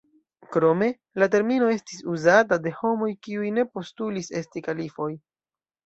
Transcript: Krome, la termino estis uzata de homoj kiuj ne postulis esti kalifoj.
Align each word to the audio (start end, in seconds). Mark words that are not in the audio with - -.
Krome, 0.53 0.87
la 1.23 1.27
termino 1.35 1.67
estis 1.75 2.01
uzata 2.15 2.61
de 2.65 2.75
homoj 2.81 3.13
kiuj 3.29 3.55
ne 3.61 3.69
postulis 3.79 4.35
esti 4.45 4.69
kalifoj. 4.71 5.15